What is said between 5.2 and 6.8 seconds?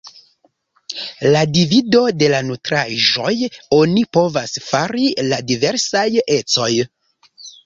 la diversaj ecoj.